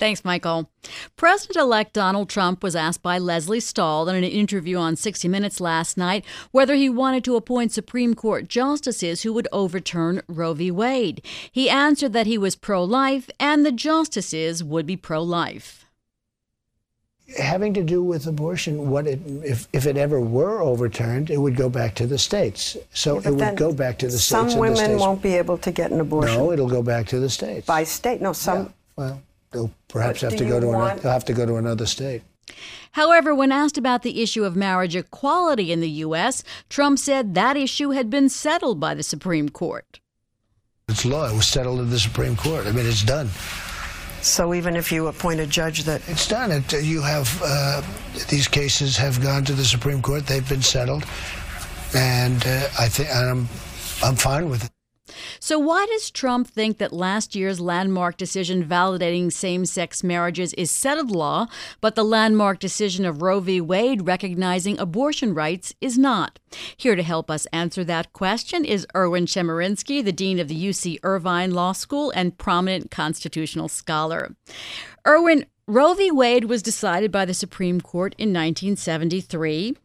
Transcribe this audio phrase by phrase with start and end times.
[0.00, 0.70] Thanks, Michael.
[1.16, 5.60] President elect Donald Trump was asked by Lesley Stahl in an interview on 60 Minutes
[5.60, 10.70] last night whether he wanted to appoint Supreme Court justices who would overturn Roe v.
[10.70, 11.20] Wade.
[11.52, 15.84] He answered that he was pro life and the justices would be pro life.
[17.38, 21.56] Having to do with abortion, what it, if, if it ever were overturned, it would
[21.56, 22.74] go back to the states.
[22.94, 24.54] So Yeah, it would go back to the some states.
[24.54, 27.06] and the women states- won't be able to get an abortion No, it'll go back
[27.08, 27.66] to the states.
[27.66, 28.22] by state.
[28.22, 28.72] No, some.
[28.96, 29.20] Well,
[29.52, 30.76] they'll perhaps have to go you to another.
[30.78, 32.22] want- They'll have to go to another state.
[32.92, 37.56] However, when asked about the issue of marriage equality in the U.S., Trump said that
[37.56, 40.00] issue had been settled by the Supreme Court.
[40.88, 41.28] It's law.
[41.30, 42.66] It was settled in the Supreme Court.
[42.66, 43.28] I mean, it's done.
[44.22, 46.50] So even if you appoint a judge that It's done.
[46.50, 47.82] It, you have uh,
[48.28, 50.26] these cases have gone to the Supreme Court.
[50.26, 51.04] They've been settled,
[51.94, 53.48] and uh, I think I'm
[54.02, 54.69] I'm fine with it.
[55.50, 60.70] So, why does Trump think that last year's landmark decision validating same sex marriages is
[60.70, 61.48] settled law,
[61.80, 63.60] but the landmark decision of Roe v.
[63.60, 66.38] Wade recognizing abortion rights is not?
[66.76, 71.00] Here to help us answer that question is Erwin Chemerinsky, the Dean of the UC
[71.02, 74.36] Irvine Law School and prominent constitutional scholar.
[75.04, 76.12] Erwin, Roe v.
[76.12, 79.76] Wade was decided by the Supreme Court in 1973.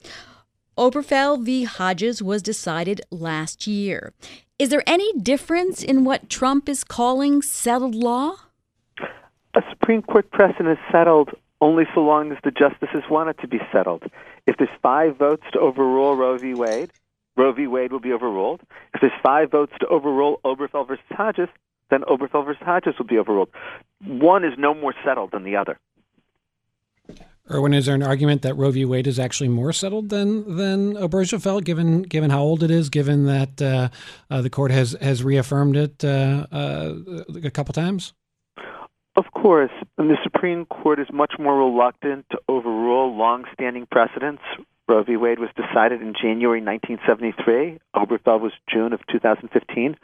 [0.78, 1.64] Obergefell v.
[1.64, 4.14] Hodges was decided last year.
[4.60, 8.36] Is there any difference in what Trump is calling settled law?
[9.56, 11.30] a Supreme Court precedent is settled
[11.62, 14.04] only so long as the justices want it to be settled.
[14.46, 16.54] If there's five votes to overrule Roe v.
[16.54, 16.92] Wade,
[17.38, 17.66] Roe v.
[17.66, 18.62] Wade will be overruled.
[18.94, 21.50] If there's five votes to overrule Obergefell versus Hodges,
[21.90, 23.50] then Obergefell versus Hodges will be overruled.
[24.06, 25.80] One is no more settled than the other.
[27.52, 28.86] Erwin, is there an argument that Roe v.
[28.86, 33.26] Wade is actually more settled than than Obergefell, given given how old it is, given
[33.26, 33.90] that uh,
[34.32, 36.96] uh, the court has has reaffirmed it uh, uh,
[37.44, 38.14] a couple times?
[39.16, 44.42] Of course, and the Supreme Court is much more reluctant to overrule long-standing precedents.
[44.88, 45.16] Roe v.
[45.16, 47.80] Wade was decided in January 1973.
[47.96, 49.96] Obergefell was June of 2015.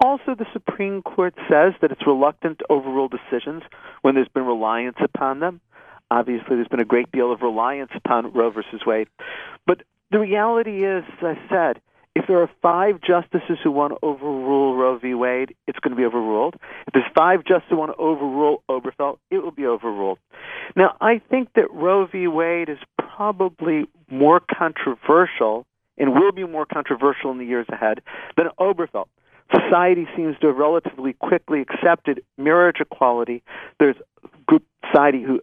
[0.00, 3.62] Also, the Supreme Court says that it's reluctant to overrule decisions
[4.00, 5.60] when there's been reliance upon them.
[6.10, 9.08] Obviously, there's been a great deal of reliance upon Roe versus Wade.
[9.66, 11.80] But the reality is, as I said,
[12.16, 15.14] if there are five justices who want to overrule Roe v.
[15.14, 16.56] Wade, it's going to be overruled.
[16.88, 20.18] If there's five justices who want to overrule Obergefell, it will be overruled.
[20.74, 22.26] Now, I think that Roe v.
[22.26, 25.66] Wade is probably more controversial
[25.98, 28.00] and will be more controversial in the years ahead
[28.36, 29.06] than Obergefell.
[29.52, 33.42] Society seems to have relatively quickly accepted marriage equality.
[33.78, 33.96] There's
[34.46, 35.40] group society who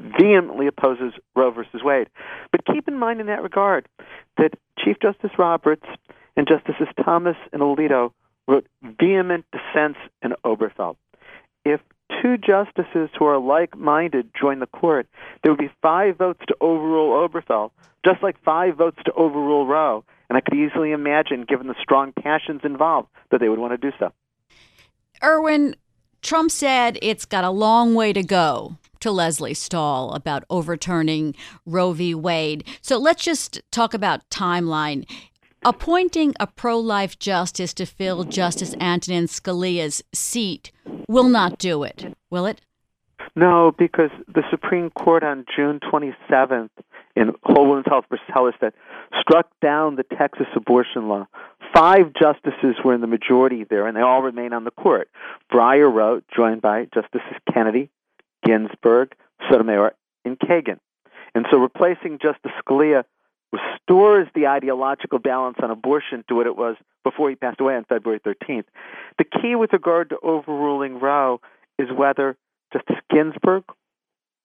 [0.00, 2.08] vehemently opposes Roe versus Wade.
[2.52, 3.88] But keep in mind in that regard
[4.36, 5.86] that Chief Justice Roberts
[6.36, 8.12] and Justices Thomas and Alito
[8.48, 10.96] wrote vehement dissents in Obergefell.
[11.64, 11.80] If
[12.22, 15.06] two justices who are like minded join the court,
[15.42, 17.70] there would be five votes to overrule Obergefell,
[18.04, 20.04] just like five votes to overrule Roe.
[20.28, 23.90] And I could easily imagine, given the strong passions involved, that they would want to
[23.90, 24.12] do so.
[25.22, 25.76] Erwin,
[26.22, 31.34] Trump said it's got a long way to go to Lesley Stahl about overturning
[31.66, 32.14] Roe v.
[32.14, 32.64] Wade.
[32.80, 35.04] So let's just talk about timeline.
[35.62, 40.72] Appointing a pro life justice to fill Justice Antonin Scalia's seat
[41.08, 42.60] will not do it, will it?
[43.36, 46.70] No, because the Supreme Court on June 27th
[47.14, 48.72] in Whole Woman's Health versus Hellerstedt
[49.20, 51.26] struck down the Texas abortion law.
[51.74, 55.08] Five justices were in the majority there, and they all remain on the court.
[55.52, 57.90] Breyer wrote, joined by Justices Kennedy,
[58.50, 59.14] Ginsburg,
[59.48, 59.92] Sotomayor,
[60.24, 60.80] and Kagan.
[61.36, 63.04] And so replacing Justice Scalia
[63.52, 67.84] restores the ideological balance on abortion to what it was before he passed away on
[67.84, 68.64] February 13th.
[69.18, 71.40] The key with regard to overruling Roe
[71.78, 72.36] is whether
[72.72, 73.64] Justice Ginsburg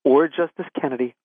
[0.04, 1.16] or Justice Kennedy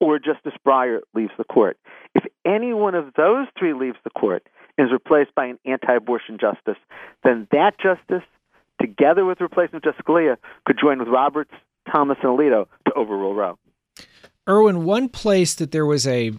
[0.00, 1.76] or Justice Breyer leaves the court.
[2.14, 4.46] If any one of those three leaves the court
[4.78, 6.80] and is replaced by an anti abortion justice,
[7.24, 8.26] then that justice,
[8.80, 11.52] together with replacement Justice Scalia, could join with Roberts,
[11.90, 13.58] Thomas, and Alito to overrule Roe.
[14.48, 16.32] Erwin, one place that there was a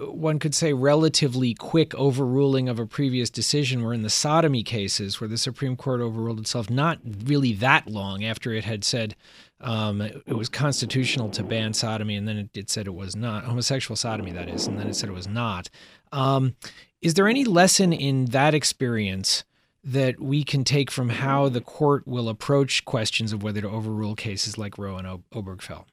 [0.00, 5.20] one could say relatively quick overruling of a previous decision were in the sodomy cases
[5.20, 9.14] where the Supreme Court overruled itself not really that long after it had said
[9.60, 13.44] um, it was constitutional to ban sodomy and then it, it, said it was not
[13.44, 15.68] homosexual sodomy that is and then it said it was not
[16.10, 16.54] um,
[17.00, 19.44] is there any lesson in that experience
[19.84, 24.14] that we can take from how the court will approach questions of whether to overrule
[24.14, 25.84] cases like Roe and Obergefell?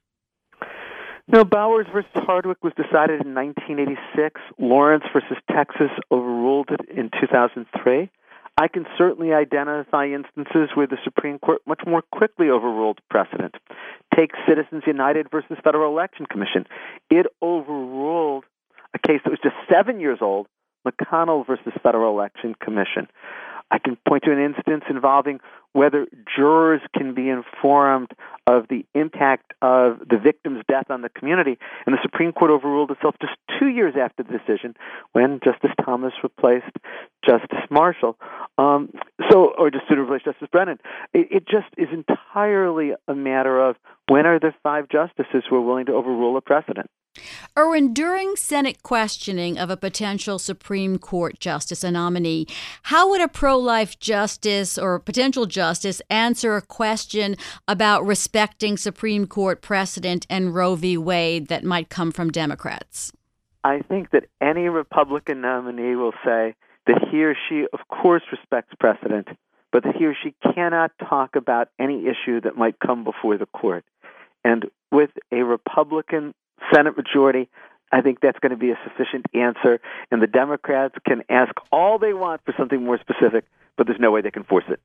[1.32, 4.42] No, Bowers versus Hardwick was decided in 1986.
[4.58, 8.10] Lawrence versus Texas overruled it in 2003.
[8.58, 13.56] I can certainly identify instances where the Supreme Court much more quickly overruled precedent.
[14.14, 16.66] Take Citizens United versus Federal Election Commission.
[17.10, 18.44] It overruled
[18.94, 20.48] a case that was just seven years old,
[20.86, 23.08] McConnell versus Federal Election Commission.
[23.71, 25.39] I can point to an instance involving
[25.74, 28.12] whether jurors can be informed
[28.48, 31.60] of the impact of the victim's death on the community.
[31.86, 34.75] And the Supreme Court overruled itself just two years after the decision
[35.12, 36.75] when Justice Thomas replaced
[37.24, 38.18] Justice Marshall.
[38.57, 38.92] Um,
[39.30, 40.80] so, or just to replace Justice Brennan.
[41.13, 43.75] It, it just is entirely a matter of
[44.07, 46.89] when are the five justices who are willing to overrule a precedent.
[47.57, 52.48] Erwin, during Senate questioning of a potential Supreme Court justice, a nominee,
[52.84, 57.36] how would a pro life justice or potential justice answer a question
[57.68, 60.98] about respecting Supreme Court precedent and Roe v.
[60.98, 63.12] Wade that might come from Democrats?
[63.63, 66.56] I think that any Republican nominee will say
[66.88, 69.28] that he or she, of course, respects precedent,
[69.72, 73.45] but that he or she cannot talk about any issue that might come before the
[73.48, 73.84] court.
[74.44, 76.34] And with a Republican
[76.74, 77.50] Senate majority,
[77.92, 79.80] I think that's going to be a sufficient answer.
[80.12, 83.45] And the Democrats can ask all they want for something more specific,
[83.77, 84.80] but there's no way they can force it.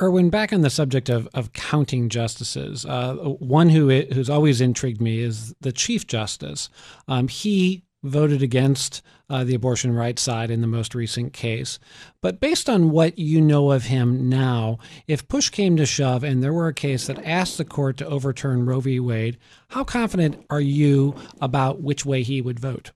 [0.00, 5.00] Erwin, back on the subject of, of counting justices, uh, one who who's always intrigued
[5.00, 6.68] me is the Chief Justice.
[7.08, 11.78] Um, he voted against uh, the abortion rights side in the most recent case.
[12.20, 16.42] But based on what you know of him now, if push came to shove and
[16.42, 19.00] there were a case that asked the court to overturn Roe v.
[19.00, 19.38] Wade,
[19.68, 22.92] how confident are you about which way he would vote?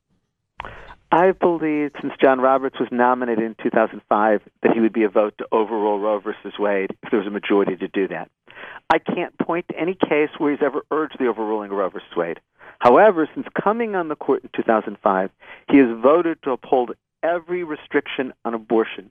[1.13, 5.35] I believe, since John Roberts was nominated in 2005, that he would be a vote
[5.39, 8.31] to overrule Roe versus Wade if there was a majority to do that.
[8.93, 12.09] I can't point to any case where he's ever urged the overruling of Roe versus
[12.17, 12.39] Wade.
[12.81, 15.31] However, since coming on the court in 2005,
[15.71, 16.93] he has voted to uphold
[17.23, 19.11] every restriction on abortion.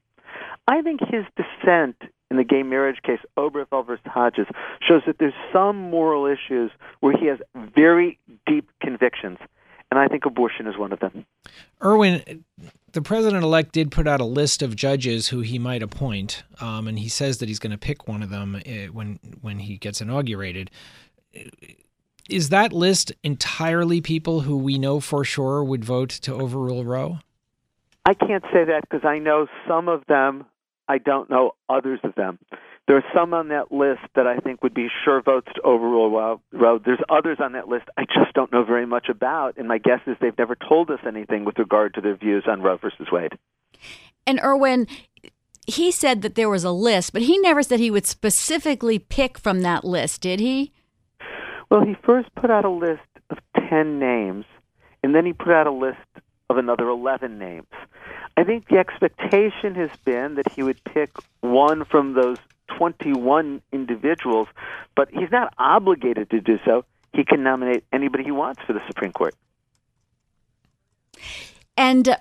[0.67, 1.95] I think his dissent
[2.31, 4.47] in the gay marriage case, Obergefell versus Hodges,
[4.81, 7.39] shows that there's some moral issues where he has
[7.75, 9.37] very deep convictions.
[9.91, 11.25] And I think abortion is one of them.
[11.83, 12.43] Erwin,
[12.91, 16.87] the president elect did put out a list of judges who he might appoint, um,
[16.87, 19.77] and he says that he's going to pick one of them eh, when when he
[19.77, 20.69] gets inaugurated
[22.31, 27.19] is that list entirely people who we know for sure would vote to overrule Roe?
[28.05, 30.45] I can't say that because I know some of them.
[30.87, 32.39] I don't know others of them.
[32.87, 36.09] There are some on that list that I think would be sure votes to overrule
[36.51, 36.79] Roe.
[36.83, 39.99] There's others on that list I just don't know very much about, and my guess
[40.07, 43.37] is they've never told us anything with regard to their views on Roe versus Wade.
[44.25, 44.87] And Erwin,
[45.67, 49.37] he said that there was a list, but he never said he would specifically pick
[49.37, 50.73] from that list, did he?
[51.69, 53.37] Well, he first put out a list of
[53.69, 54.45] 10 names,
[55.03, 55.97] and then he put out a list
[56.49, 57.67] of another 11 names.
[58.35, 61.11] I think the expectation has been that he would pick
[61.41, 62.37] one from those
[62.77, 64.47] 21 individuals,
[64.95, 66.85] but he's not obligated to do so.
[67.13, 69.35] He can nominate anybody he wants for the Supreme Court.
[71.75, 72.17] And uh,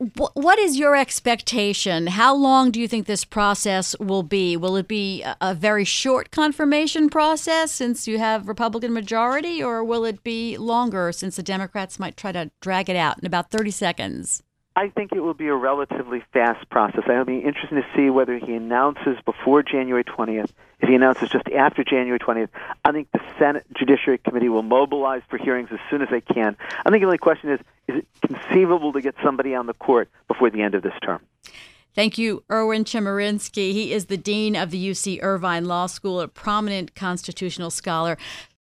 [0.00, 2.06] What is your expectation?
[2.06, 4.56] How long do you think this process will be?
[4.56, 10.06] Will it be a very short confirmation process since you have Republican majority, or will
[10.06, 13.72] it be longer since the Democrats might try to drag it out in about 30
[13.72, 14.42] seconds?
[14.80, 17.02] I think it will be a relatively fast process.
[17.06, 20.48] It'll be interesting to see whether he announces before January 20th.
[20.80, 22.48] If he announces just after January 20th,
[22.82, 26.56] I think the Senate Judiciary Committee will mobilize for hearings as soon as they can.
[26.86, 30.08] I think the only question is is it conceivable to get somebody on the court
[30.28, 31.20] before the end of this term?
[31.94, 33.72] Thank you, Erwin Chemerinsky.
[33.72, 38.16] He is the Dean of the UC Irvine Law School, a prominent constitutional scholar.